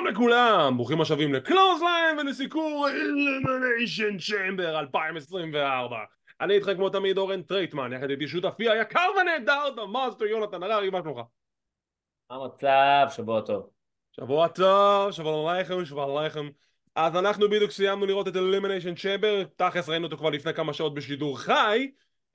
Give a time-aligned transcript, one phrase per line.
[0.00, 5.96] שלום לכולם, ברוכים השבים ל Clothesline ולסיקור Elimination Chamber 2024
[6.40, 10.98] אני איתכם כמו תמיד אורן טרייטמן, יחד איתי שותפי היקר ונהדר, המאסטר יונתן הררי, מה
[11.02, 11.20] שלומך?
[12.30, 13.16] מה המצב?
[13.16, 13.70] שבוע טוב.
[14.12, 16.48] שבוע טוב, שבוע לכם, שבוע לכם
[16.94, 20.94] אז אנחנו בדיוק סיימנו לראות את Elimination Chamber, תכלס ראינו אותו כבר לפני כמה שעות
[20.94, 21.90] בשידור חי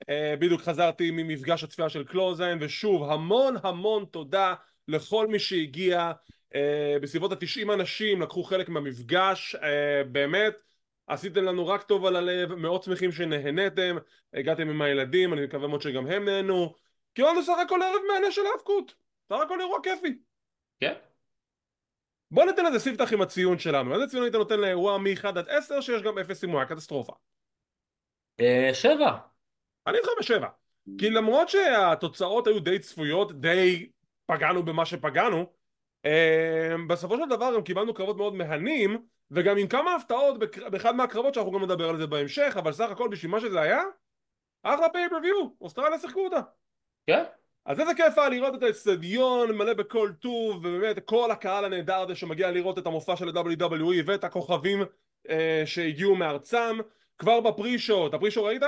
[0.08, 4.54] אה, בדיוק חזרתי ממפגש הצפייה של Clothesline ושוב המון המון תודה
[4.88, 6.12] לכל מי שהגיע
[7.02, 9.58] בסביבות התשעים אנשים לקחו חלק מהמפגש, uh,
[10.12, 10.62] באמת
[11.06, 13.96] עשיתם לנו רק טוב על הלב, מאוד שמחים שנהנתם,
[14.34, 16.74] הגעתם עם הילדים, אני מקווה מאוד שגם הם נהנו,
[17.14, 18.94] קיבלנו סך הכל ערב מהנה של האבקות,
[19.28, 20.18] סך הכל אירוע כיפי.
[20.80, 20.94] כן.
[22.30, 25.80] בוא ניתן לזה ספתח עם הציון שלנו, איזה ציון היית נותן לאירוע מ-1 עד 10
[25.80, 27.12] שיש גם 0 אם הוא היה קטסטרופה?
[28.40, 29.16] Uh, שבע.
[29.86, 30.48] אני איתך בשבע,
[30.98, 33.90] כי למרות שהתוצאות היו די צפויות, די
[34.26, 35.55] פגענו במה שפגענו
[36.88, 40.38] בסופו של דבר גם קיבלנו קרבות מאוד מהנים וגם עם כמה הפתעות
[40.70, 43.82] באחד מהקרבות שאנחנו גם נדבר על זה בהמשך אבל סך הכל בשביל מה שזה היה
[44.62, 46.40] אחלה פייפריוויו, אוסטרליה שיחקו אותה.
[47.06, 47.24] כן.
[47.64, 52.14] אז איזה כיף היה לראות את האצטדיון מלא בכל טוב ובאמת כל הקהל הנהדר הזה
[52.14, 54.82] שמגיע לראות את המופע של ה-WWE ואת הכוכבים
[55.28, 56.78] אה, שהגיעו מארצם
[57.18, 58.62] כבר בפרי-שואו, את הפרי-שואו ראית?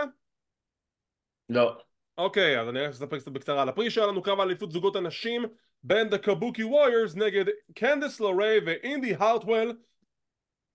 [1.49, 1.79] לא.
[2.19, 4.05] אוקיי אז אני רק אספר קצת בקצרה על הפרי-שואו.
[4.05, 5.45] היה לנו קרב אליפות זוגות הנשים
[5.83, 9.79] בין The Kabuki Warriors נגד קנדס לוריי ואינדי הארטוול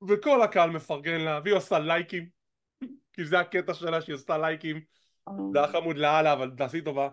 [0.07, 2.29] וכל הקהל מפרגן לה והיא עושה לייקים.
[3.13, 4.81] כי זה הקטע שלה שהיא עושה לייקים.
[5.53, 7.09] זה היה חמוד לאללה אבל תעשי טובה.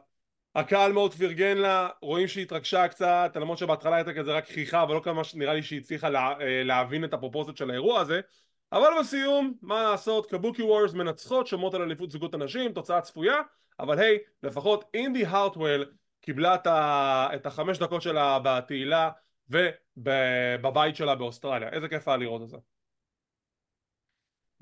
[0.55, 4.95] הקהל מאוד פרגן לה רואים שהיא התרגשה קצת למרות שבהתחלה הייתה כזה רק כריכה אבל
[4.95, 8.21] לא כמה שנראה לי שהיא הצליחה לה, אה, להבין את הפרופורציות של האירוע הזה.
[8.73, 13.37] אבל בסיום מה לעשות קבוקי וורס מנצחות שומעות על אליפות זוגות הנשים תוצאה צפויה.
[13.81, 19.11] אבל היי לפחות אינדי הארטוול קיבלה את, ה, את החמש דקות שלה בתהילה
[19.49, 21.69] ובבית שלה באוסטרליה.
[21.69, 22.57] איזה כיף היה לראות את זה.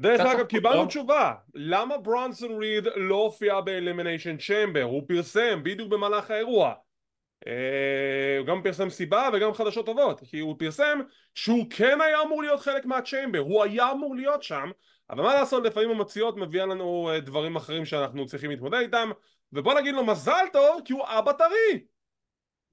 [0.00, 1.34] דרך אגב קיבלנו תשובה.
[1.54, 6.74] למה ברונסון ריד לא הופיע באלימיניישן צ'מבר הוא פרסם בדיוק במהלך האירוע.
[7.46, 10.20] אה, הוא גם פרסם סיבה וגם חדשות טובות.
[10.20, 10.98] כי הוא פרסם
[11.34, 14.70] שהוא כן היה אמור להיות חלק מהצ'מבר הוא היה אמור להיות שם
[15.10, 19.10] אבל מה לעשות לפעמים המציאות מביאה לנו אה, דברים אחרים שאנחנו צריכים להתמודד איתם
[19.52, 21.84] ובוא נגיד לו מזל טוב כי הוא אבא טרי.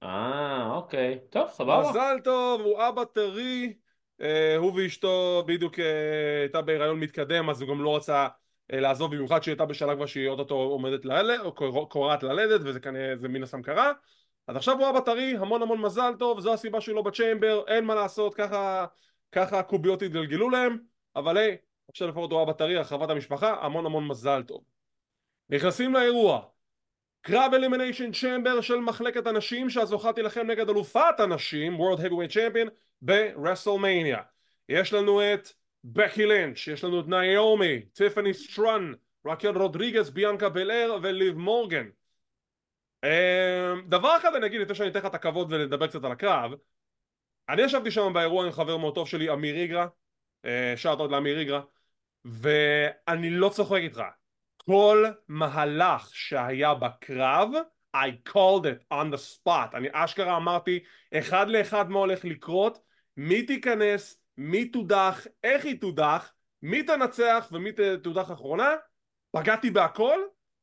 [0.02, 1.18] אה אוקיי.
[1.30, 1.90] טוב סבבה.
[1.90, 3.74] מזל טוב הוא אבא טרי
[4.20, 8.28] אה, הוא ואשתו בדיוק אה, הייתה בהיריון מתקדם אז הוא גם לא רצה
[8.72, 12.80] אה, לעזוב במיוחד שהיא הייתה בשלב כבר שהיא אוטוטו עומדת ללדת או קורעת ללדת וזה
[12.80, 13.92] כנראה זה מן הסתם קרה.
[14.46, 17.64] אז עכשיו הוא אבא טרי המון המון מזל טוב זו הסיבה שהוא לא ב Chamber
[17.66, 18.86] אין מה לעשות ככה
[19.32, 20.78] ככה הקוביות התגלגלו להם.
[21.16, 21.56] אבל היי
[21.88, 24.64] עכשיו לפחות הוא אבא טרי הרחבת המשפחה המון המון מזל טוב.
[25.50, 26.42] נכנסים לאירוע
[27.26, 32.70] קרב Elimination Chamber של מחלקת הנשים שהזוכה תילחם נגד אלופת הנשים World Heavyweight Champion
[33.02, 34.22] ברסלמניה
[34.68, 35.48] יש לנו את
[35.84, 38.92] בקי לינץ', יש לנו את ניומי, טיפני סטרטון,
[39.26, 41.86] רקל רודריגס, ביאנקה בלר וליב מורגן
[43.88, 46.52] דבר אחד אני אגיד לפני שאני אתן לך את הכבוד ונדבר קצת על הקרב
[47.48, 49.86] אני ישבתי שם באירוע עם חבר מאוד טוב שלי אמיר איגרא
[50.76, 51.60] שאט עוד לאמיר איגרא
[52.24, 54.02] ואני לא צוחק איתך
[54.66, 57.48] כל מהלך שהיה בקרב
[57.96, 59.76] I called it on the spot.
[59.76, 60.84] אני אשכרה אמרתי
[61.14, 62.78] אחד לאחד מה הולך לקרות
[63.16, 66.32] מי תיכנס, מי תודח, איך היא תודח,
[66.62, 67.70] מי תנצח ומי
[68.02, 68.74] תודח אחרונה.
[69.30, 70.18] פגעתי בהכל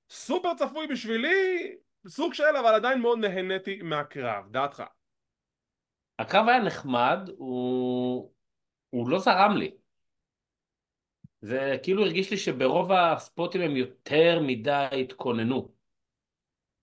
[0.10, 1.76] סופר צפוי בשבילי
[2.08, 4.84] סוג של אבל עדיין מאוד נהניתי מהקרב, דעתך?
[6.20, 8.32] הקרב היה נחמד, הוא,
[8.90, 9.72] הוא לא זרם לי
[11.44, 15.72] זה כאילו הרגיש לי שברוב הספוטים הם יותר מדי התכוננו.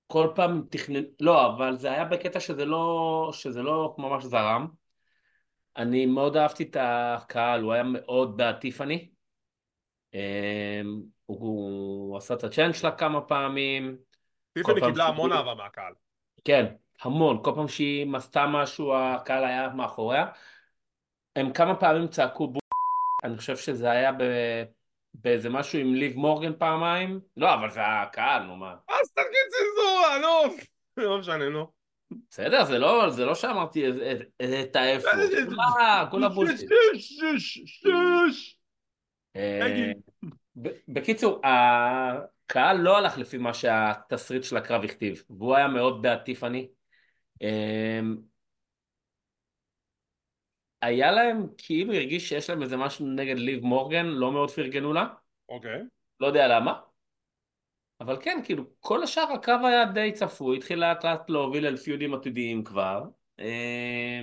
[0.06, 1.02] כל פעם תכנן...
[1.20, 4.66] לא, אבל זה היה בקטע שזה לא, שזה לא ממש זרם.
[5.76, 9.10] אני מאוד אהבתי את הקהל, הוא היה מאוד בעד טיפאני.
[10.14, 10.20] אמ,
[11.26, 11.38] הוא,
[12.08, 13.96] הוא עשה את הצ'אנט שלה כמה פעמים.
[14.52, 15.92] טיפאני קיבלה המון אהבה מהקהל.
[16.44, 16.66] כן,
[17.02, 17.42] המון.
[17.44, 20.26] כל פעם שהיא עשתה משהו, הקהל היה מאחוריה.
[21.36, 22.52] הם כמה פעמים צעקו
[23.24, 24.22] אני חושב שזה היה ב...
[25.14, 27.20] באיזה משהו עם ליב מורגן פעמיים.
[27.36, 28.74] לא, אבל זה הקהל, נו מה.
[28.88, 30.56] אז תגיד צנזורה, נו.
[31.08, 31.66] לא משנה, נו.
[32.30, 33.84] בסדר, זה לא, זה לא שאמרתי
[34.62, 35.08] את האיפה.
[35.56, 36.70] מה, כל הבולשיט.
[39.36, 39.92] אה,
[40.88, 46.68] בקיצור, הקהל לא הלך לפי מה שהתסריט של הקרב הכתיב, והוא היה מאוד בעד טיפאני.
[50.82, 55.06] היה להם, כאילו הרגיש שיש להם איזה משהו נגד ליב מורגן, לא מאוד פרגנו לה.
[55.48, 55.80] אוקיי.
[56.20, 56.80] לא יודע למה.
[58.00, 62.14] אבל כן, כאילו, כל השאר הקרב היה די צפוי, התחיל לאט לאט להוביל אל פיודים
[62.14, 63.02] עתידיים כבר.
[63.40, 64.20] אה,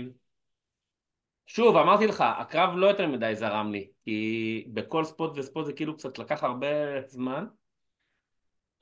[1.48, 5.98] שוב, אמרתי לך, הקרב לא יותר מדי זרם לי, כי בכל ספוט וספוט זה כאילו
[5.98, 7.46] קצת לקח הרבה זמן,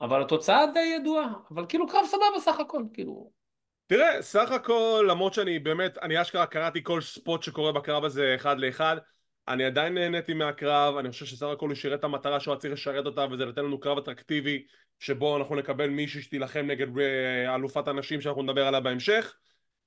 [0.00, 3.30] אבל התוצאה די ידועה, אבל כאילו קרב סבבה סך הכל, כאילו...
[3.86, 8.58] תראה, סך הכל, למרות שאני באמת, אני אשכרה קראתי כל ספוט שקורה בקרב הזה אחד
[8.58, 8.96] לאחד,
[9.48, 12.72] אני עדיין נהניתי מהקרב, אני חושב שסך הכל הוא שירת את המטרה שהוא היה צריך
[12.72, 14.66] לשרת אותה, וזה לתת לנו קרב אטרקטיבי,
[14.98, 19.34] שבו אנחנו נקבל מישהי שתילחם נגד אה, אלופת הנשים שאנחנו נדבר עליה בהמשך.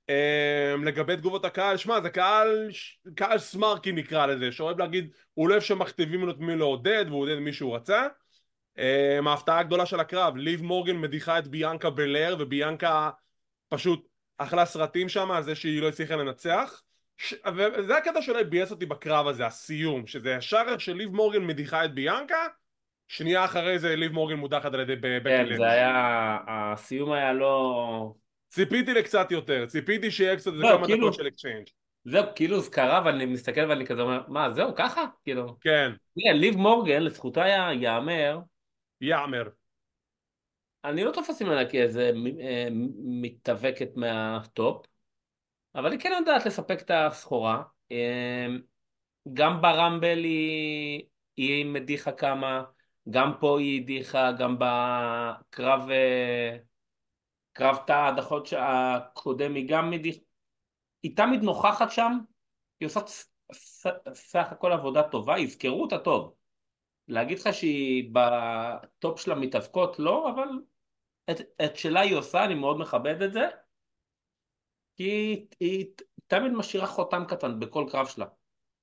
[0.09, 2.69] Um, לגבי תגובות הקהל, שמע זה קהל,
[3.15, 7.21] קהל סמארקי נקרא לזה, שאוהב להגיד, הוא לא אוהב שמכתיבים לו את מי לעודד, והוא
[7.21, 8.07] עודד מי שהוא רצה.
[8.77, 8.81] Um,
[9.29, 13.09] ההפתעה הגדולה של הקרב, ליב מורגן מדיחה את ביאנקה בלר, וביאנקה
[13.69, 14.07] פשוט
[14.37, 16.81] אכלה סרטים שם על זה שהיא לא הצליחה לנצח.
[17.17, 17.33] ש...
[17.55, 22.47] וזה הקטע שאולי ביאס אותי בקרב הזה, הסיום, שזה ישר שליב מורגן מדיחה את ביאנקה,
[23.07, 28.13] שנייה אחרי זה ליב מורגן מודחת על ידי בקי כן, זה היה, הסיום היה לא...
[28.49, 31.65] ציפיתי לקצת יותר, ציפיתי שיהיה קצת לא, כמה כאילו, דקות של exchange.
[32.05, 35.05] זהו, כאילו זה קרה ואני מסתכל ואני כזה אומר, מה זהו ככה?
[35.23, 35.57] כאילו.
[35.61, 35.91] כן.
[36.15, 37.43] ליב מורגן לזכותה
[37.81, 38.39] יאמר.
[39.01, 39.43] יאמר.
[40.83, 42.11] אני לא תופס ממנה כאיזה
[42.41, 42.67] אה,
[43.03, 44.85] מתאבקת מה top,
[45.75, 47.63] אבל היא כן יודעת לספק את הסחורה.
[47.91, 48.47] אה,
[49.33, 51.03] גם ב Rumble היא,
[51.37, 52.63] היא מדיחה כמה,
[53.09, 56.57] גם פה היא הדיחה, גם בקרב אה,
[57.53, 60.19] קרב תא ההדחות הקודם היא גם מדיחה,
[61.03, 62.17] היא תמיד נוכחת שם,
[62.79, 62.99] היא עושה
[64.13, 66.38] סך הכל עבודה טובה, יזכרו אותה טוב.
[67.09, 70.47] להגיד לך שהיא בטופ של המתאבקות לא, אבל
[71.31, 73.47] את, את שלה היא עושה, אני מאוד מכבד את זה,
[74.95, 75.85] כי היא, היא
[76.27, 78.25] תמיד משאירה חותם קטן בכל קרב שלה.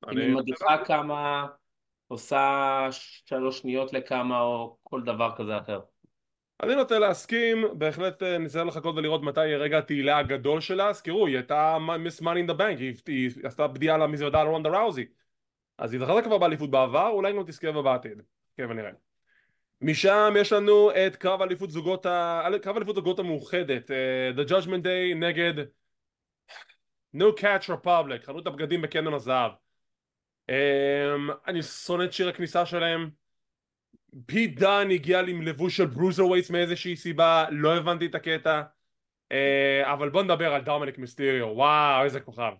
[0.08, 1.46] היא מדיחה כמה,
[2.08, 2.88] עושה
[3.26, 5.80] שלוש שניות לכמה או כל דבר כזה אחר.
[6.62, 11.26] אני נוטה להסכים, בהחלט אה, ניסיון לחכות ולראות מתי יהיה רגע התהילה הגדול שלה, הזכירו,
[11.26, 15.06] היא הייתה מיס מאני אין דה בנק, היא עשתה בדיעה למזוודה על רונדה ראוזי
[15.78, 18.22] אז היא זכרת כבר באליפות בעבר, אולי גם תזכה בה בעתיד,
[18.56, 18.90] כן ונראה
[19.80, 22.48] משם יש לנו את קרב אליפות זוגות, ה...
[22.62, 25.54] קרב אליפות זוגות המאוחדת, uh, The Judgment Day נגד
[27.16, 29.52] No Catch Republic, חנות הבגדים בקנון הזהב.
[30.50, 33.10] Um, אני שונא את שיר הכניסה שלהם.
[34.26, 38.62] פיט דן הגיע עם לבוש של Bruiserweight מאיזושהי סיבה, לא הבנתי את הקטע.
[39.32, 42.52] אה, אבל בוא נדבר על דומניק מיסטריו, וואו איזה כוכב.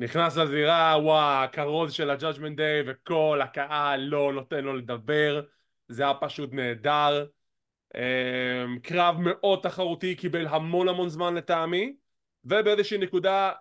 [0.00, 5.42] נכנס לזירה, וואו, הכרוז של ה-Judgment Day וכל הקהל לא נותן לו לדבר.
[5.88, 7.26] זה היה פשוט נהדר.
[7.94, 11.96] אמ, קרב מאוד תחרותי, קיבל המון המון זמן לטעמי.
[12.44, 13.52] ובאיזושהי נקודה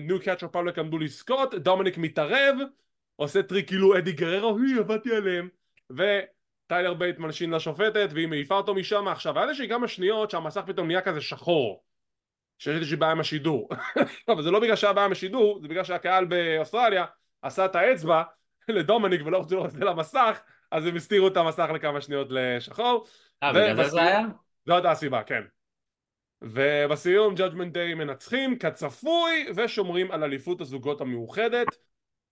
[0.00, 2.56] New Catch Republic עמדו לזכות, דומיניק מתערב,
[3.16, 5.48] עושה טריק כאילו אדי גררו, היי עבדתי עליהם.
[5.90, 9.08] וטיילר בייט מלשין לשופטת והיא מעיפה אותו משם.
[9.08, 11.89] עכשיו היה איזושהי כמה שניות שהמסך פתאום נהיה כזה שחור.
[12.60, 13.68] שיש איזושהי בעיה עם השידור.
[14.28, 17.04] אבל זה לא בגלל שהיה בעיה עם השידור, זה בגלל שהקהל באוסטרליה
[17.42, 18.22] עשה את האצבע
[18.68, 20.40] לדומיניק ולא רצו לראות את זה למסך
[20.70, 23.06] אז הם הסתירו את המסך לכמה שניות לשחור.
[23.42, 24.20] אה, בגלל זה זה היה?
[24.66, 25.42] זו הייתה הסיבה, כן.
[26.42, 31.66] ובסיום Judgment Day מנצחים כצפוי ושומרים על אליפות הזוגות המאוחדת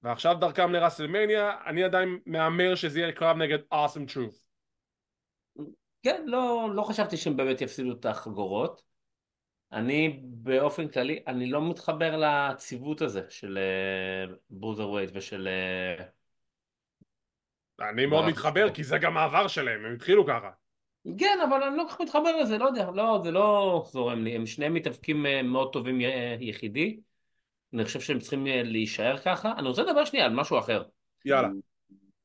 [0.03, 4.41] ועכשיו דרכם לראסלמניה אני עדיין מהמר שזה יהיה קרב נגד awesome truth
[6.03, 8.88] כן, לא, לא חשבתי שהם באמת יפסידו את החגורות
[9.73, 13.59] אני באופן כללי, אני לא מתחבר לציוות הזה של
[14.51, 15.49] ברוזר uh, ווייט ושל
[15.99, 16.03] uh,
[17.81, 20.51] אני מאוד מתחבר כי זה גם העבר שלהם, הם התחילו ככה.
[21.19, 24.37] כן, אבל אני לא כל כך מתחבר לזה, לא יודע, לא, זה לא זורם לי,
[24.37, 25.99] הם שניהם מתאבקים אה, מאוד טובים
[26.41, 27.01] יחידי,
[27.75, 29.53] אני חושב שהם צריכים אה, להישאר ככה.
[29.59, 30.83] אני רוצה לדבר שנייה על משהו אחר.
[31.25, 31.49] יאללה.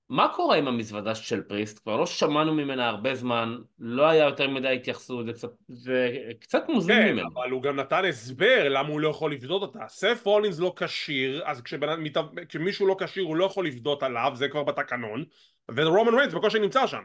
[0.09, 1.79] מה קורה עם המזוודה של פריסט?
[1.79, 6.63] כבר לא שמענו ממנה הרבה זמן, לא היה יותר מדי התייחסות, זה קצת, זה קצת
[6.69, 7.29] מוזמן כן, ממנו.
[7.29, 9.79] כן, אבל הוא גם נתן הסבר למה הוא לא יכול לבדות אותה.
[9.87, 12.03] סף רולינס לא כשיר, אז כשבנ...
[12.49, 15.23] כשמישהו לא כשיר הוא לא יכול לבדות עליו, זה כבר בתקנון,
[15.71, 17.03] ורומן ריינס בקושי נמצא שם.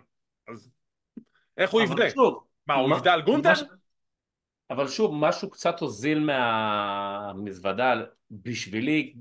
[0.49, 0.71] אז
[1.57, 2.05] איך הוא יבדה?
[2.67, 3.53] מה, הוא יבדה על גונטר?
[3.53, 3.63] מש...
[4.71, 7.95] אבל שוב, משהו קצת הוזיל מהמזוודה
[8.31, 9.15] בשבילי,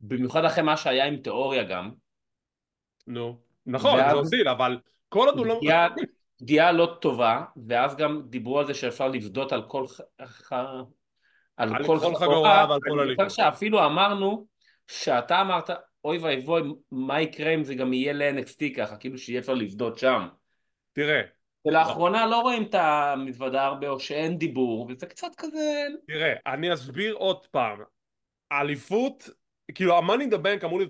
[0.00, 1.90] במיוחד אחרי מה שהיה עם תיאוריה גם,
[3.06, 3.36] נו,
[3.66, 5.60] נכון, זה הוזיל, אבל כל עוד הוא לא...
[6.38, 9.84] פגיעה לא טובה, ואז גם דיברו על זה שאפשר לבדות על כל...
[11.56, 13.20] על, על כל חגורה ועל כל הליכוד.
[13.20, 14.46] אני חושב שאפילו אמרנו,
[14.86, 15.70] שאתה אמרת,
[16.04, 20.28] אוי ואבוי, מה יקרה אם זה גם יהיה ל-NXT ככה, כאילו שיהיה אפשר לבדות שם.
[20.92, 21.20] תראה.
[21.66, 25.86] ולאחרונה לא רואים את המתוודה הרבה, או שאין דיבור, וזה קצת כזה...
[26.06, 27.78] תראה, אני אסביר עוד פעם.
[28.50, 29.28] האליפות
[29.74, 30.80] כאילו ה-Money in the Bank אמור,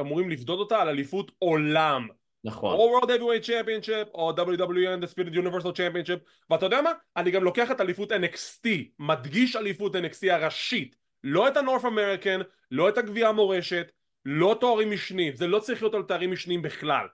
[0.00, 2.08] אמורים לפדות אותה על אליפות עולם.
[2.44, 2.74] נכון.
[2.74, 6.50] או World Heavyweight Championship או WWE Undisputed Universal Championship.
[6.50, 6.90] ואתה יודע מה?
[7.16, 10.96] אני גם לוקח את אליפות NXT מדגיש אליפות NXT הראשית.
[11.24, 13.92] לא את הנורף אמריקן, לא את הגביע המורשת,
[14.24, 17.06] לא תוארים משניים, זה לא צריך להיות על תארים משניים בכלל.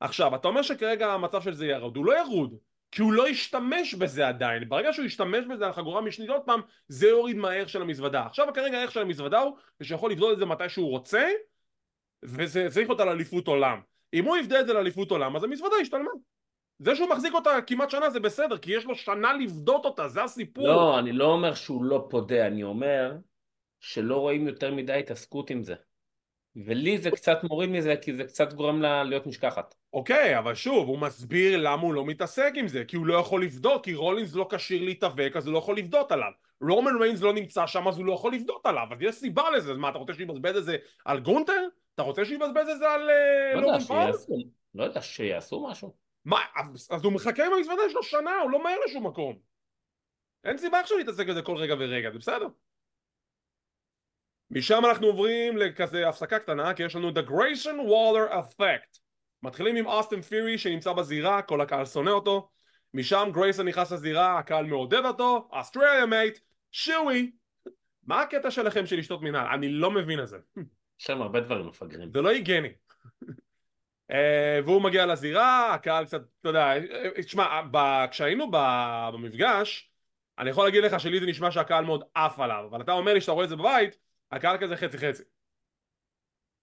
[0.00, 2.54] עכשיו, אתה אומר שכרגע המצב של זה ירוד, הוא לא ירוד,
[2.92, 6.60] כי הוא לא ישתמש בזה עדיין, ברגע שהוא ישתמש בזה על חגורה משנית עוד פעם,
[6.88, 8.26] זה יוריד מהערך של המזוודה.
[8.26, 11.28] עכשיו כרגע הערך של המזוודה הוא שיכול לבדול את זה מתי שהוא רוצה,
[12.22, 13.80] וזה צריך להיות על אליפות עולם.
[14.14, 16.10] אם הוא יבדה את זה לאליפות עולם, אז המזוודה השתלמה.
[16.78, 20.24] זה שהוא מחזיק אותה כמעט שנה זה בסדר, כי יש לו שנה לבדות אותה, זה
[20.24, 20.68] הסיפור.
[20.68, 23.16] לא, אני לא אומר שהוא לא פודה, אני אומר
[23.80, 25.74] שלא רואים יותר מדי התעסקות עם זה.
[26.56, 29.74] ולי זה קצת מוריד מזה, כי זה קצת גורם לה להיות נשכחת.
[29.92, 33.44] אוקיי, אבל שוב, הוא מסביר למה הוא לא מתעסק עם זה, כי הוא לא יכול
[33.44, 36.30] לבדות, כי רולינס לא כשיר להתאבק, אז הוא לא יכול לבדות עליו.
[36.60, 39.72] רומן ריינס לא נמצא שם, אז הוא לא יכול לבדות עליו, אז יש סיבה לזה,
[39.72, 41.66] אז מה, אתה רוצה שיבזבז את זה על גונטר?
[41.94, 43.10] אתה רוצה שיבזבז את זה על
[43.54, 44.36] לא יודע, שיעשו,
[44.74, 45.94] לא יודע, שיעשו משהו.
[46.24, 49.38] מה, אז, אז הוא מחכה עם המזוודה, יש לו שנה, הוא לא מהר לשום מקום.
[50.44, 52.46] אין סיבה עכשיו להתעסק בזה כל רגע ורגע, זה בסדר.
[54.50, 58.98] משם אנחנו עוברים לכזה הפסקה קטנה, כי יש לנו The Grayson Waller Effect.
[59.42, 62.50] מתחילים עם אוסטן פירי שנמצא בזירה, כל הקהל שונא אותו.
[62.94, 66.38] משם גרייסון נכנס לזירה, הקהל מעודד אותו, אסטרליה מייט,
[66.72, 67.32] שוי.
[68.06, 69.46] מה הקטע שלכם של לשתות מנהל?
[69.54, 70.38] אני לא מבין את זה.
[70.56, 72.10] יש שם הרבה דברים מפגרים.
[72.14, 72.68] זה לא היגייני.
[74.10, 76.72] אה, והוא מגיע לזירה, הקהל קצת, אתה יודע,
[77.24, 77.60] תשמע,
[78.10, 78.50] כשהיינו
[79.12, 79.90] במפגש,
[80.38, 83.20] אני יכול להגיד לך שלי זה נשמע שהקהל מאוד עף עליו, אבל אתה אומר לי
[83.20, 83.96] שאתה רואה את זה בבית,
[84.32, 85.22] הקהל כזה חצי חצי.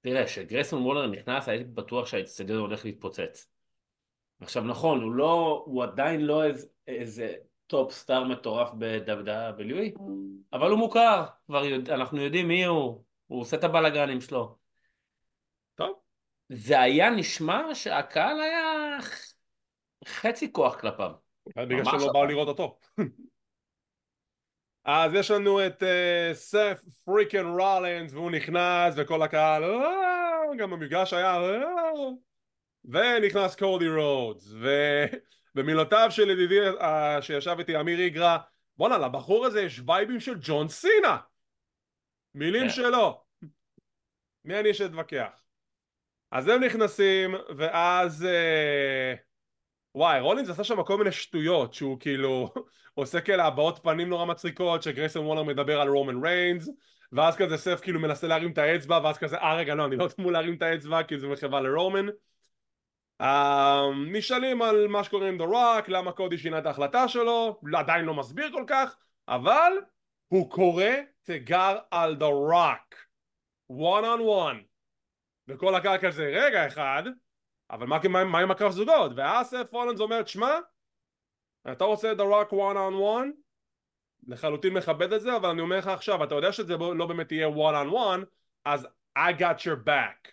[0.02, 3.50] תראה, כשגרייסון וולר נכנס הייתי בטוח שהאצטדיון הולך להתפוצץ.
[4.42, 7.36] עכשיו נכון, הוא לא, הוא עדיין לא איזה, איזה
[7.68, 10.00] top star מטורף ב-WWE,
[10.54, 14.58] אבל הוא מוכר, כבר יודע, אנחנו יודעים מי הוא, הוא עושה את הבלאגנים שלו.
[15.76, 16.00] טוב.
[16.50, 18.98] זה היה נשמע שהקהל היה
[20.08, 21.12] חצי כוח כלפיו.
[21.58, 22.80] בגלל שלא באו לראות אותו.
[24.88, 25.84] אז יש לנו את
[26.34, 31.64] סף פריקן רולנס והוא נכנס וכל הקהל אה", גם במפגש היה אה",
[32.86, 34.54] ונכנס קודי רודס
[35.56, 38.38] ובמילותיו של ידידי אה, שישב איתי אמיר איגרא
[38.78, 41.18] בואנה לבחור הזה יש וייבים של ג'ון סינה
[42.36, 42.64] מילים.
[42.64, 42.70] כן.
[42.70, 43.24] שלו
[44.46, 45.44] מי אני שאתווכח
[46.32, 48.28] אז הם נכנסים ואז
[49.98, 52.54] וואי רולינס עשה שם כל מיני שטויות שהוא כאילו
[52.94, 56.70] עושה כאלה הבעות פנים נורא מצחיקות שגרייסון וולר מדבר על רומן ריינס
[57.12, 60.08] ואז כזה סף כאילו מנסה להרים את האצבע ואז כזה אה רגע לא אני לא
[60.20, 62.06] אמור להרים את האצבע כי זה מחווה לרומן.
[63.22, 63.26] אה,
[64.12, 68.14] נשאלים על מה שקורה עם דה רוק למה קודי שינה את ההחלטה שלו עדיין לא
[68.14, 68.96] מסביר כל כך
[69.28, 69.72] אבל
[70.28, 70.86] הוא קורא
[71.24, 72.96] תיגר על דה רוק
[73.72, 74.64] one on one.
[75.48, 77.04] וכל הקהל כזה רגע אחד
[77.72, 80.60] אבל מה, מה, מה עם הקרב זוגות ואז סף רולנס אומר תשמע
[81.72, 83.32] אתה רוצה את הרוק one on one?
[84.28, 87.48] לחלוטין מכבד את זה, אבל אני אומר לך עכשיו, אתה יודע שזה לא באמת יהיה
[87.48, 88.26] one on one,
[88.66, 90.32] אז I got your back.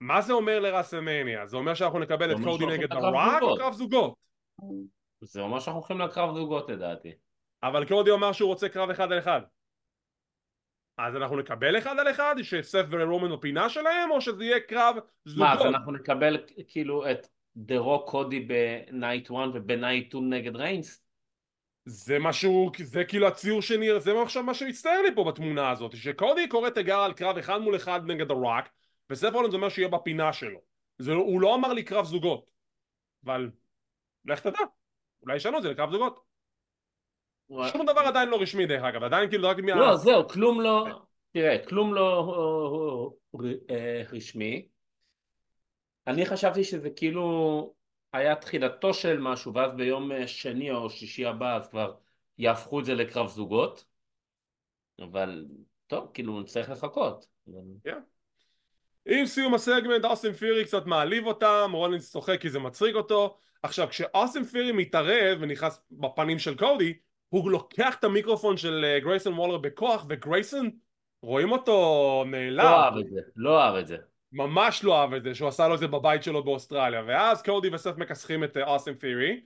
[0.00, 1.46] מה זה אומר לרסמניה?
[1.46, 4.14] זה אומר שאנחנו נקבל את קודי נגד הרוק או קרב זוגות?
[5.20, 7.12] זה אומר שאנחנו הולכים לקרב זוגות לדעתי.
[7.62, 9.40] אבל קודי אמר שהוא רוצה קרב אחד על אחד.
[11.06, 15.48] אז אנחנו נקבל אחד על אחד שסף ורומן בפינה שלהם או שזה יהיה קרב זוגות?
[15.48, 17.26] מה אז אנחנו נקבל כאילו את
[17.56, 21.04] דה רוק קודי ב night 1 וב night 2 נגד ריינס?
[21.84, 26.48] זה משהו, זה כאילו הציור שנראה, זה עכשיו מה שמצטער לי פה בתמונה הזאת, שקודי
[26.48, 28.66] קורא תיגר על קרב אחד מול אחד נגד הרוק,
[29.10, 30.60] וסף רולינס אומר שיהיה בפינה שלו.
[30.98, 32.50] זה, הוא לא אמר לי קרב זוגות,
[33.24, 33.50] אבל
[34.24, 34.58] לך תדע,
[35.22, 36.29] אולי ישנו את זה לקרב זוגות.
[37.72, 39.74] שום דבר עדיין לא רשמי דרך אגב, עדיין כאילו רק מה...
[39.74, 40.86] לא, זהו, כלום לא,
[41.32, 43.12] תראה, כלום לא
[43.70, 44.68] אה, רשמי.
[46.06, 47.74] אני חשבתי שזה כאילו
[48.12, 51.94] היה תחילתו של משהו ואז ביום שני או שישי הבא אז כבר
[52.38, 53.84] יהפכו את זה לקרב זוגות
[54.98, 55.46] אבל
[55.86, 57.90] טוב כאילו נצטרך לחכות yeah.
[59.06, 63.88] עם סיום הסגמנט אוסטין פירי קצת מעליב אותם רולינס צוחק כי זה מצחיק אותו עכשיו
[63.88, 66.94] כשאוסטין פירי מתערב ונכנס בפנים של קודי
[67.30, 70.70] הוא לוקח את המיקרופון של גרייסון וולר בכוח וגרייסון
[71.22, 72.64] רואים אותו נעלם.
[72.64, 73.96] לא אהב את זה לא אהב את זה.
[74.32, 77.02] ממש לא אהב את זה שהוא עשה לו את זה בבית שלו באוסטרליה.
[77.06, 79.40] ואז קודי וסף מכסחים את אוסם פירי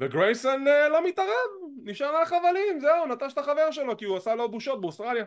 [0.00, 1.50] וגרייסון uh, לא מתערב
[1.82, 5.24] נשאר על החבלים זהו נטש את החבר שלו כי הוא עשה לו בושות באוסטרליה.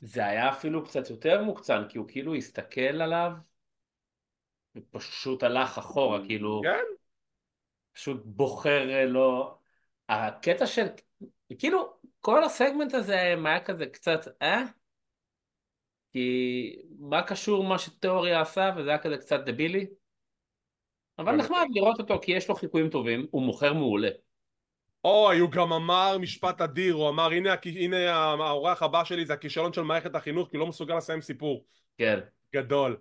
[0.00, 3.32] זה היה אפילו קצת יותר מוקצן כי הוא כאילו הסתכל עליו
[4.76, 6.84] ופשוט הלך אחורה כאילו כן.
[7.92, 9.58] פשוט בוחר לו
[10.12, 10.86] הקטע של
[11.58, 14.62] כאילו כל הסגמנט הזה היה כזה קצת אה
[16.12, 19.86] כי מה קשור מה שתיאוריה עשה וזה היה כזה קצת דבילי
[21.18, 24.08] אבל נחמד לראות אותו כי יש לו חיקויים טובים, הוא מוכר מעולה
[25.04, 29.72] אוי, הוא גם אמר משפט אדיר, הוא אמר הנה, הנה האורח הבא שלי זה הכישלון
[29.72, 31.64] של מערכת החינוך כי הוא לא מסוגל לסיים סיפור.
[31.98, 32.20] כן.
[32.54, 32.96] גדול.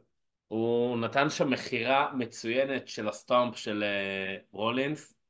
[0.48, 5.21] הוא נתן שם מכירה מצוינת של ה stomp של אה, רולינס.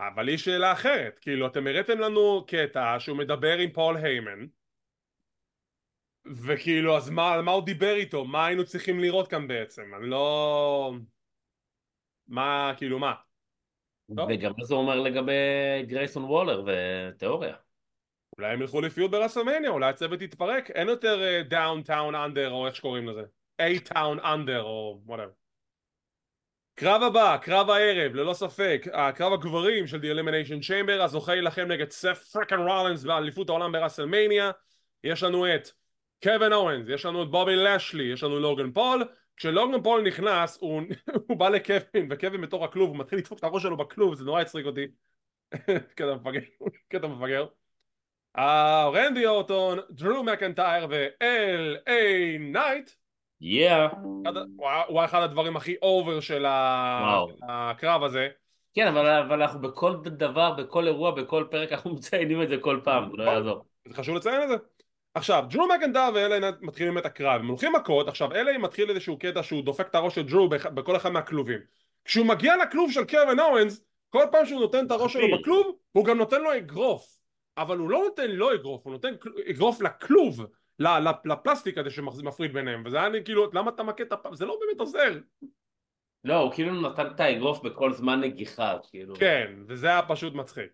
[0.00, 4.46] אבל לי שאלה אחרת, כאילו אתם הראיתם לנו קטע שהוא מדבר עם פול היימן
[6.26, 8.24] וכאילו אז מה, מה הוא דיבר איתו?
[8.24, 9.94] מה היינו צריכים לראות כאן בעצם?
[9.98, 10.92] אני לא...
[12.28, 13.14] מה, כאילו מה?
[14.10, 15.32] וגם מה זה אומר לגבי
[15.86, 17.56] גרייסון וולר ותיאורי.
[18.38, 22.76] אולי הם ילכו ל feud ברסלמניה, אולי הצוות יתפרק, אין יותר Downtown Under או איך
[22.76, 23.22] שקוראים לזה,
[23.62, 25.43] A-Town Under או whatever.
[26.76, 31.90] קרב הבא, קרב הערב, ללא ספק, הקרב הגברים של The Elimination Chamber, הזוכה יילחם נגד
[31.90, 34.50] סף freakin' רולינס באליפות העולם ברסלמניה,
[35.04, 35.68] יש לנו את
[36.22, 39.04] קווין אוונס, יש לנו את בובי לשלי, יש לנו לוגן פול,
[39.36, 40.82] כשלוגן פול נכנס הוא,
[41.28, 44.40] הוא בא לקווין וקווין בתוך הכלוב, הוא מתחיל לדפוק את הראש שלו בכלוב, זה נורא
[44.40, 44.86] הצחיק אותי,
[45.96, 46.40] קטע מפגר,
[46.88, 47.46] קטע מפגר.
[48.38, 51.92] אה, רנדי אורטון, דרו מקנטייר ו-L.A.
[52.38, 52.90] נייט
[53.42, 56.44] ה- הוא היה- אחד הדברים הכי over של
[57.48, 58.28] הקרב הזה.
[58.74, 62.80] כן, אבל, אבל אנחנו בכל דבר, בכל אירוע, בכל פרק, אנחנו מציינים את זה כל
[62.84, 63.64] פעם, לא יעזור.
[63.88, 64.54] זה חשוב לציין את זה.
[65.14, 66.40] עכשיו, מקנטייר ו-L.A.
[66.40, 67.40] נייט מתחילים את הקרב.
[67.40, 68.58] הם הולכים מכות, עכשיו L.A.
[68.58, 71.58] מתחיל איזשהו קטע שהוא דופק את הראש של באח- בכל אחד מהכלובים.
[72.04, 75.38] כשהוא מגיע לכלוב של קווין אוונס כל פעם שהוא נותן את הראש שלו.
[75.38, 77.06] בכלוב הוא גם נותן לו אגרוף.
[77.58, 79.08] אבל הוא לא נותן לו אגרוף, הוא נותן
[79.50, 80.46] אגרוף לכלוב
[81.24, 84.34] לפלסטיק הזה שמפריד ביניהם וזה היה כאילו למה אתה מכה את הפ...
[84.34, 85.18] זה לא באמת עוזר.
[86.24, 89.14] לא, הוא כאילו נתן את האגרוף בכל זמן נגיחה, כאילו.
[89.14, 90.70] כן וזה היה פשוט מצחיק.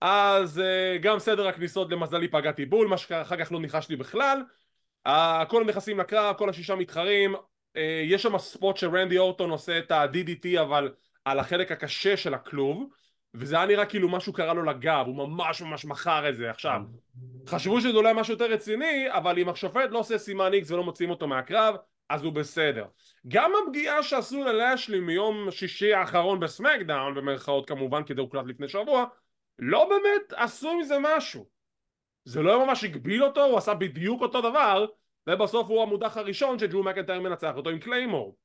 [0.00, 4.42] אז אה, גם סדר הכניסות למזלי פגעתי בול מה שאחר כך לא ניחשתי בכלל.
[5.48, 7.34] כל נכנסים לקרב כל השישה מתחרים
[7.76, 10.92] אה, יש שם ספוט שרנדי אורטון עושה את ה-DDT אבל
[11.24, 12.90] על החלק הקשה של הכלוב
[13.34, 16.80] וזה היה נראה כאילו משהו קרה לו לגב הוא ממש ממש מכר את זה עכשיו.
[17.46, 21.10] חשבו שזה אולי משהו יותר רציני אבל אם השופט לא עושה סימן איקס ולא מוציאים
[21.10, 21.76] אותו מהקרב
[22.08, 22.84] אז הוא בסדר.
[23.28, 29.04] גם הפגיעה שעשו ללאשלי מיום שישי האחרון בסמקדאון במרכאות כמובן כי זה הוקלט לפני שבוע
[29.58, 31.46] לא באמת עשו מזה משהו.
[32.24, 34.86] זה לא ממש הגביל אותו הוא עשה בדיוק אותו דבר
[35.26, 38.36] ובסוף הוא המודח הראשון שדרו מקנטייר מנצח אותו עם Claymore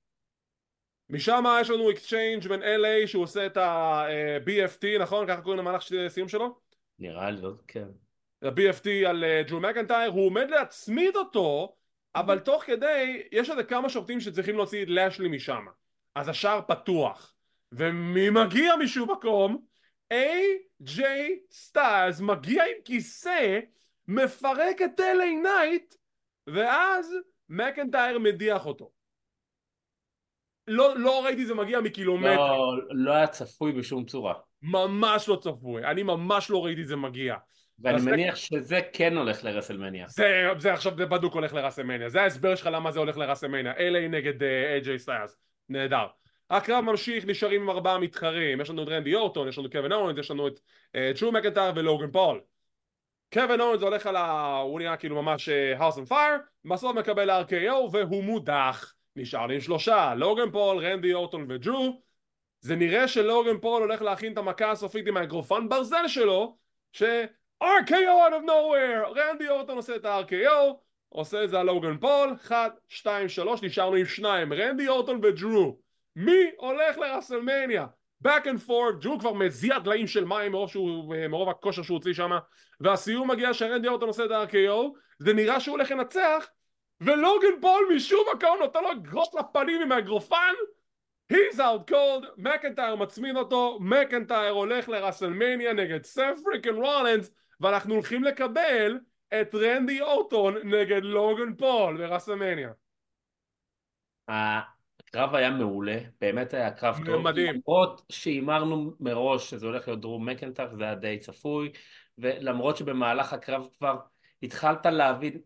[1.10, 5.28] משם יש לנו exchange בין LA שהוא עושה את ה-BFT נכון?
[5.28, 6.58] ככה קוראים למהלך סיום שלו?
[7.00, 7.88] נראה לי, לא, כן.
[8.41, 11.76] ה-BFT על אה, דרו מקנטייר, הוא עומד להצמיד אותו,
[12.15, 15.65] אבל תוך כדי, יש איזה כמה שופטים שצריכים להוציא את לאשלי משם.
[16.15, 17.34] אז השער פתוח.
[17.72, 19.65] ומי מגיע משום מקום?
[20.13, 21.02] A.J.
[21.52, 23.60] סטיילס מגיע עם כיסא,
[24.08, 25.96] מפרק את LA נייט,
[26.48, 27.15] ואז
[27.50, 28.91] מקנטייר מדיח אותו.
[30.67, 32.36] לא, לא ראיתי זה מגיע מקילומטר.
[32.36, 34.34] לא, לא היה צפוי בשום צורה.
[34.62, 35.86] ממש לא צפוי.
[35.86, 37.36] אני ממש לא ראיתי זה מגיע.
[37.80, 40.06] ואני אז זה- מניח שזה כן הולך לרסלמניה.
[40.08, 44.08] זה, זה עכשיו זה בדוק הולך לראסלמניה זה ההסבר שלך למה זה הולך לראסלמניה LA
[44.10, 45.38] נגד איי-ג'יי סטיילס
[45.69, 46.06] נהדר
[46.49, 50.17] הקרב ממשיך נשארים עם ארבעה מתחרים יש לנו את רנדי אורטון יש לנו קווין אוונס
[50.19, 50.60] יש לנו את
[51.15, 52.41] דרו מקנטייר ולוגן פול
[53.34, 54.58] קווין אוונס הולך על ה...
[54.63, 59.62] הוא נראה כאילו ממש house on fire בסוף מקבל RKO והוא מודח נשאר לי עם
[59.62, 62.02] שלושה לוגן פול רנדי אורטון ודרו
[62.60, 66.58] זה נראה שלוגן פול הולך להכין את המכה הסופית עם האגרופן ברזל שלו
[66.91, 67.04] ש...
[67.63, 69.17] RKO out of nowhere!
[69.19, 70.75] רנדי אורטון עושה את ה-RKO
[71.10, 75.80] עושה את זה על לוגן פול 1, 2, 3 נשארנו עם שניים רנדי אורטון ודרו
[76.15, 77.86] מי הולך לרסלמניה?
[78.28, 82.13] back and forth דרו כבר מזיע דליים של מים מרוב, שהוא, מרוב הכושר שהוא הוציא
[82.13, 82.32] שם
[82.80, 86.47] והסיום מגיע שרנדי אורטון עושה את ה-RKO זה נראה שהוא הולך לנצח
[87.01, 90.53] ולוגן פול משום מקום נותן לו גרוס לפנים עם האגרופן
[91.34, 98.23] He's out cold, מקנטייר מצמין אותו, מקנטייר הולך לרסלמניה נגד סת' freakin' רולינס ואנחנו הולכים
[98.23, 98.99] לקבל
[99.41, 102.71] את רנדי אורטון נגד לוגן פול ברסלמניה.
[104.27, 107.21] הקרב היה מעולה, באמת היה קרב טוב.
[107.21, 107.53] מדהים.
[107.53, 111.71] למרות שהימרנו מראש שזה הולך להיות דרום מקנטר, זה היה די צפוי,
[112.17, 113.97] ולמרות שבמהלך הקרב כבר
[114.43, 115.41] התחלת להבין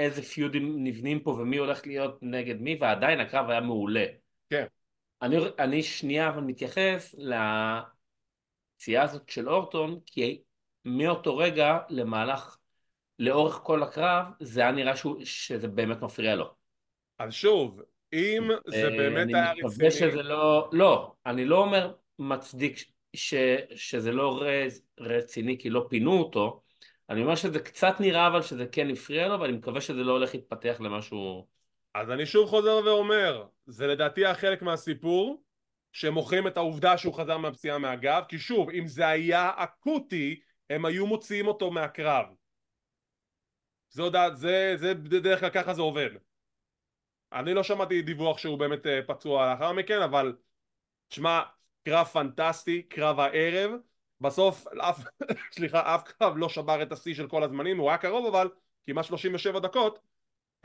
[0.00, 4.04] איזה פיודים נבנים פה ומי הולך להיות נגד מי, ועדיין הקרב היה מעולה.
[4.50, 4.66] כן.
[5.22, 10.42] אני, אני שנייה אבל מתייחס לפציעה הזאת של אורטון, כי
[10.84, 12.56] מאותו רגע למהלך,
[13.18, 16.54] לאורך כל הקרב, זה היה נראה שהוא, שזה באמת מפריע לו.
[17.18, 17.80] אז שוב,
[18.12, 20.68] אם זה אה, באמת היה אני מקווה רציני, שזה לא...
[20.72, 22.78] לא, אני לא אומר מצדיק
[23.16, 23.34] ש,
[23.74, 24.42] שזה לא
[25.00, 26.62] רציני כי לא פינו אותו,
[27.10, 30.34] אני אומר שזה קצת נראה אבל שזה כן הפריע לו, ואני מקווה שזה לא הולך
[30.34, 31.48] להתפתח למשהו...
[31.94, 35.42] אז אני שוב חוזר ואומר, זה לדעתי החלק מהסיפור
[35.92, 41.06] שמוכרים את העובדה שהוא חזר מהפציעה מהגב כי שוב אם זה היה אקוטי הם היו
[41.06, 42.26] מוציאים אותו מהקרב.
[43.90, 46.10] זה, הודע, זה, זה בדרך כלל ככה זה עובד.
[47.32, 50.36] אני לא שמעתי דיווח שהוא באמת אה, פצוע לאחר מכן אבל
[51.08, 51.42] תשמע
[51.84, 53.70] קרב פנטסטי קרב הערב
[54.20, 55.04] בסוף אף,
[55.56, 58.48] סליחה אף קרב לא שבר את השיא של כל הזמנים הוא היה קרוב אבל
[58.86, 59.98] כמעט 37 דקות.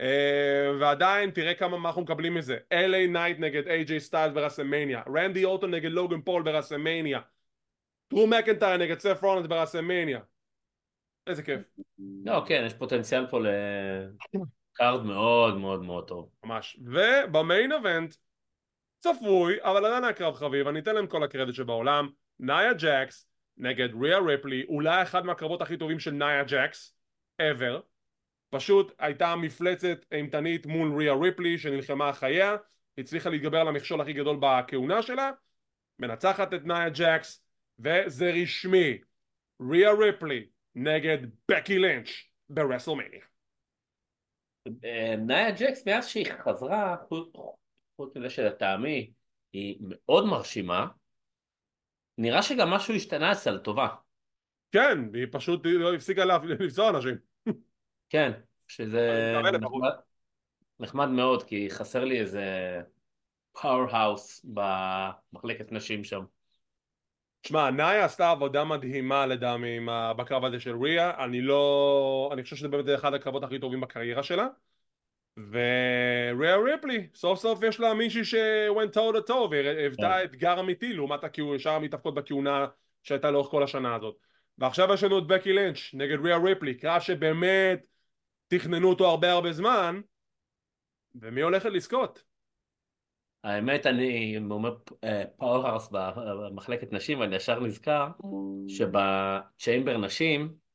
[0.02, 2.58] Uh, ועדיין תראה כמה מה אנחנו מקבלים מזה.
[2.74, 7.20] LA נייט נגד AJ סטיילס ברסלמניה רנדי אורטון נגד לוגן פול ברסלמניה
[8.08, 10.20] דרו מקנטייר נגד סת' רולינס ברסלמניה
[11.26, 11.60] איזה כיף.
[12.24, 16.28] לא כן יש פוטנציאל פה ל card מאוד מאוד מאוד טוב.
[16.44, 16.80] ממש.
[16.84, 18.14] וב main event
[18.98, 22.08] צפוי אבל עדיין היה קרב חביב אני אתן להם כל הקרדיט שבעולם.
[22.40, 26.96] נאיה ג'קס נגד ריאה ריפלי אולי אחד מהקרבות הכי טובים של נאיה ג'קס
[27.42, 27.80] ever.
[28.50, 32.56] פשוט הייתה מפלצת אימתנית מול ריאה ריפלי שנלחמה חייה
[32.98, 35.30] הצליחה להתגבר על המכשול הכי גדול בכהונה שלה
[35.98, 37.44] מנצחת את נאיה ג'קס
[37.78, 38.98] וזה רשמי.
[39.70, 41.18] ריאה ריפלי נגד
[41.50, 42.08] בקי לינץ'
[42.48, 43.24] ברסלמניה.
[45.18, 46.96] נאיה ג'קס מאז שהיא חזרה
[47.96, 49.12] חוץ מזה שלטעמי
[49.52, 50.86] היא מאוד מרשימה
[52.18, 53.88] נראה שגם משהו השתנה אצלה לטובה
[54.72, 57.14] כן, היא פשוט לא הפסיקה לפצוע אנשים.
[58.10, 58.32] כן,
[58.68, 59.90] שזה נחמד,
[60.80, 62.44] נחמד מאוד, כי חסר לי איזה
[63.52, 64.46] powerhouse
[65.32, 66.20] במחלקת נשים שם.
[67.46, 69.78] שמע, נאיה עשתה עבודה מדהימה לטעמי
[70.16, 72.30] בקרב הזה של ריה, אני לא...
[72.32, 74.46] אני חושב שזה באמת אחד הקרבות הכי טובים בקריירה שלה
[75.36, 81.20] וריה ריפלי, סוף סוף יש לה מישהי שוונט טו טו טו והיוותה אתגר אמיתי לעומת
[81.58, 82.66] שאר המתאבקות בכהונה
[83.02, 84.16] שהייתה לאורך כל השנה הזאת.
[84.58, 87.86] ועכשיו יש לנו את בקי לינץ' נגד ריה ריפלי, קרב שבאמת
[88.48, 90.00] תכננו אותו הרבה הרבה זמן
[91.14, 92.22] ומי הולכת לזכות?
[93.44, 94.74] האמת אני אומר
[95.36, 98.08] powerhouse במחלקת נשים ואני ישר נזכר
[98.68, 100.65] שב chamber נשים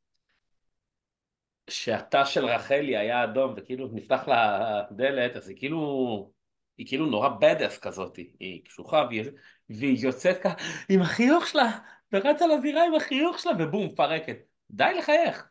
[1.72, 6.32] שהתא של רחלי היה אדום וכאילו נפתח לה דלת אז היא כאילו
[6.78, 9.24] היא כאילו נורא badass כזאת היא קשוחה והיא,
[9.70, 10.56] והיא יוצאת ככה
[10.90, 11.72] עם החיוך שלה
[12.14, 14.38] ורצה לזירה עם החיוך שלה ובום מפרקת.
[14.72, 15.48] די לחייך.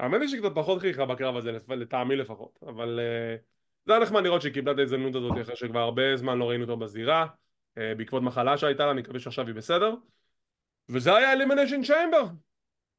[0.00, 3.40] האמת היא שהיא קצת פחות חייכה בקרב הזה, לטעמי לפחות, אבל uh,
[3.86, 6.64] זה היה נחמד לראות שהיא קיבלה את ההזדמנות הזאת אחרי שכבר הרבה זמן לא ראינו
[6.64, 7.26] אותה בזירה,
[7.78, 9.94] uh, בעקבות מחלה שהייתה לה, אני מקווה שעכשיו היא בסדר.
[10.88, 12.24] וזה היה אלימיניישן צ'יימבר,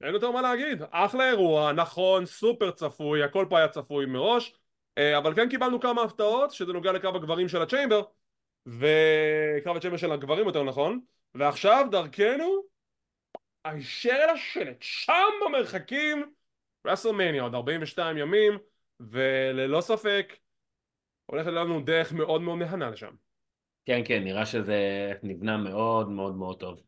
[0.04, 4.54] אין יותר מה להגיד, אחלה אירוע, נכון, סופר צפוי, הכל פה היה צפוי מראש,
[5.00, 8.02] uh, אבל כן קיבלנו כמה הפתעות, שזה נוגע לקרב הגברים של ה chamber,
[8.66, 11.00] וקרב ה chamber של הגברים יותר נכון,
[11.36, 12.62] ועכשיו דרכנו
[13.66, 16.34] הישר אל השלט, שם במרחקים
[16.88, 18.58] רסלמניה עוד 42 ימים
[19.00, 20.38] וללא ספק
[21.26, 23.16] הולכת לנו דרך מאוד מאוד מהנה לשם.
[23.86, 26.84] כן כן נראה שזה נבנה מאוד מאוד מאוד טוב.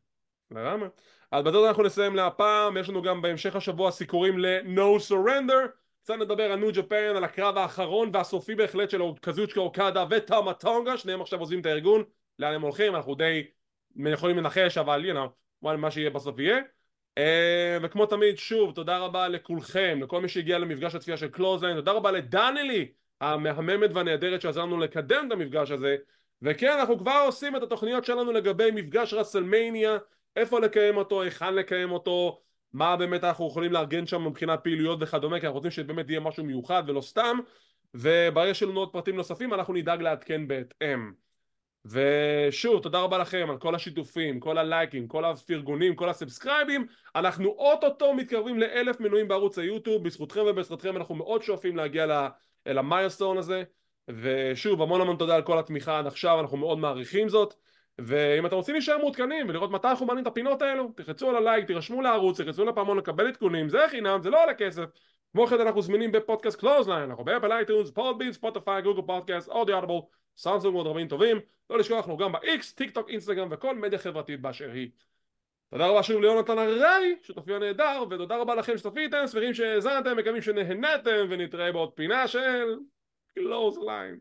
[0.52, 0.88] למה?
[1.34, 2.78] אז בזאת אנחנו נסיים להפעם.
[2.78, 5.68] יש לנו גם בהמשך השבוע סיקורים ל-No Surrender.
[6.04, 10.98] קצת נדבר על ניו ג'פן על הקרב האחרון והסופי בהחלט של קזוצ'קה אוקדה וטאמה טונגה
[10.98, 12.04] שניהם עכשיו עוזבים את הארגון
[12.40, 13.44] לאן הם הולכים אנחנו די
[14.06, 16.60] יכולים לנחש אבל you know, מה שיהיה בסוף יהיה.
[17.18, 21.76] אה, וכמו תמיד שוב תודה רבה לכולכם לכל מי שהגיע למפגש הצפייה של קלוזליין.
[21.76, 22.92] תודה רבה לדנילי
[23.22, 25.96] המהממת והנהדרת שעזר לנו לקדם את המפגש הזה.
[26.42, 29.98] וכן אנחנו כבר עושים את התוכניות שלנו לגבי מפגש רסלמניה
[30.36, 32.42] איפה לקיים אותו, היכן לקיים אותו
[32.74, 36.44] מה באמת אנחנו יכולים לארגן שם מבחינת פעילויות וכדומה כי אנחנו רוצים שבאמת יהיה משהו
[36.44, 37.38] מיוחד ולא סתם
[37.94, 41.12] וברגע שיהיו עוד פרטים נוספים אנחנו נדאג לעדכן בהתאם.
[41.86, 46.88] ושוב תודה רבה לכם על כל השיתופים, כל הלייקים, כל הפרגונים, כל ה subscribe ים.
[47.16, 50.04] אנחנו אוטוטו מתקרבים לאלף מנויים בערוץ היוטיוב.
[50.04, 52.28] בזכותכם ובזכותכם אנחנו מאוד שואפים להגיע
[52.68, 53.64] אל ה milestone הזה.
[54.08, 57.54] ושוב המון המון תודה על כל התמיכה עד עכשיו אנחנו מאוד מעריכים זאת
[58.00, 61.68] ואם אתם רוצים להישאר מעודכנים ולראות מתי אנחנו מעלים את הפינות האלו תלחצו על הלייק,
[61.68, 64.84] תירשמו לערוץ, תלחצו לפעמון לקבל עדכונים זה חינם, זה לא עולה כסף.
[65.32, 69.82] כמו כן אנחנו זמינים בפודקאסט קלוזליין אנחנו באפל iTunes, פודביט, ספוטיפיי, גוגל פודקאסט, אודיו
[70.38, 71.40] סמסונג ועוד רבים טובים.
[71.70, 74.90] לא לשכוח אנחנו גם ב-X, טיק טוק, אינסטגרם וכל מדיה חברתית באשר היא.
[75.70, 81.26] תודה רבה שוב ליונתן הררי, שותפי הנהדר ותודה רבה לכם שצפיתם, שמחים שהאזנתם, מקווים שנהנתם
[81.30, 82.76] ונתראה בעוד פינה של
[83.36, 84.20] קלוז ליין